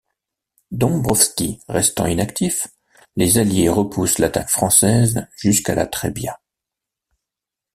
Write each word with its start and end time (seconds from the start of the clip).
Dombrowski 0.71 1.59
restant 1.67 2.07
inactif, 2.07 2.67
les 3.17 3.37
Alliés 3.37 3.69
repoussent 3.69 4.17
l'attaque 4.17 4.49
française 4.49 5.27
jusqu'à 5.37 5.75
la 5.75 5.85
Trebbia. 5.85 6.39